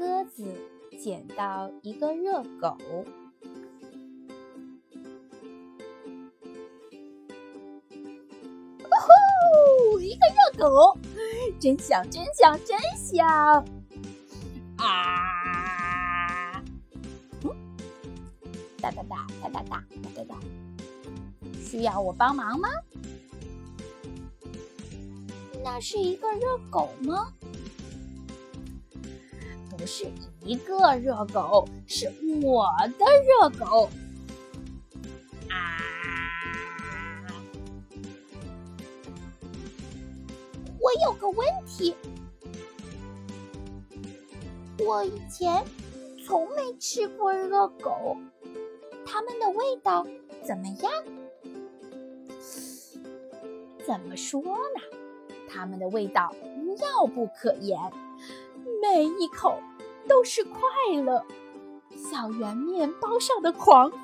[0.00, 0.46] 鸽子
[0.98, 2.74] 捡到一个热狗。
[8.82, 10.00] 哦吼！
[10.00, 10.20] 一个
[10.56, 10.98] 热狗，
[11.60, 13.28] 真香，真香，真香！
[14.78, 16.64] 啊！
[18.80, 20.40] 哒哒哒哒哒哒哒哒哒，
[21.60, 22.70] 需要我帮忙吗？
[25.62, 27.34] 那是一个热狗吗？
[29.80, 30.06] 不是
[30.44, 32.68] 一个热狗，是我
[32.98, 33.88] 的热狗。
[35.48, 35.80] 啊！
[40.78, 41.96] 我有个问题，
[44.80, 45.64] 我以前
[46.26, 48.18] 从没吃过热狗，
[49.06, 50.06] 它们的味道
[50.46, 50.92] 怎么样？
[53.86, 54.98] 怎么说呢？
[55.48, 56.34] 它们的味道
[56.76, 57.80] 妙不可言，
[58.82, 59.58] 每一口。
[60.10, 60.60] 都是快
[61.04, 61.24] 乐，
[61.96, 64.02] 小圆面包上的狂欢。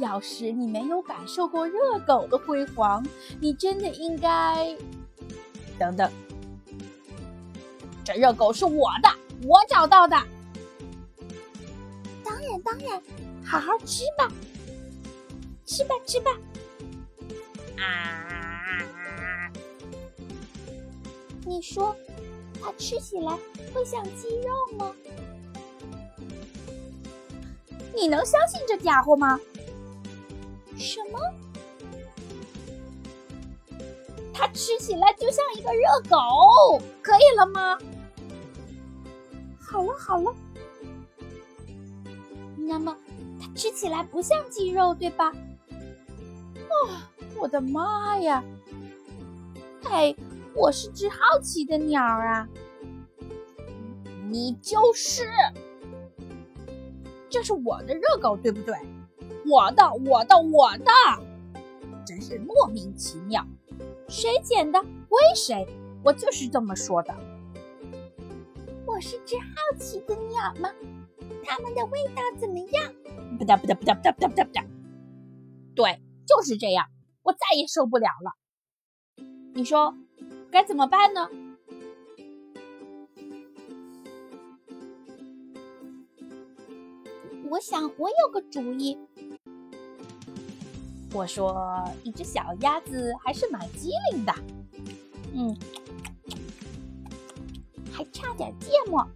[0.00, 3.04] 要是你没有感受过热狗的辉煌，
[3.40, 4.76] 你真的应该……
[5.76, 6.08] 等等，
[8.04, 9.08] 这热狗是我的，
[9.42, 10.16] 我找到的。
[12.24, 13.02] 当然，当然，
[13.44, 14.30] 好好吃吧，
[15.66, 16.30] 吃吧，吃吧。
[17.78, 18.78] 啊！
[21.44, 21.92] 你说。
[22.60, 23.38] 它吃起来
[23.72, 24.92] 会像鸡肉吗？
[27.94, 29.40] 你能相信这家伙吗？
[30.76, 31.18] 什么？
[34.34, 37.78] 它吃起来就像一个热狗，可以了吗？
[39.58, 40.34] 好了好了，
[42.56, 42.94] 那么
[43.40, 45.28] 它吃起来不像鸡肉，对吧？
[45.28, 48.44] 啊，我的妈呀！
[49.84, 50.14] 哎。
[50.56, 52.48] 我是只好奇的鸟啊！
[54.30, 55.28] 你就是，
[57.28, 58.74] 这是我的热狗，对不对？
[59.44, 60.90] 我的，我的，我的，
[62.06, 63.46] 真是莫名其妙！
[64.08, 65.68] 谁捡的归谁，
[66.02, 67.14] 我就是这么说的。
[68.86, 70.70] 我是只好奇的鸟吗？
[71.44, 72.94] 它们的味道怎么样？
[73.38, 74.64] 不哒不哒不哒不哒不哒不哒不哒。
[75.74, 76.86] 对，就是这样，
[77.22, 78.32] 我再也受不了了。
[79.52, 79.94] 你说？
[80.56, 81.28] 该怎么办呢？
[87.50, 88.96] 我想我有个主意。
[91.12, 94.34] 我说，一只小鸭子还是蛮机灵的，
[95.34, 95.54] 嗯，
[97.92, 99.06] 还差点芥末。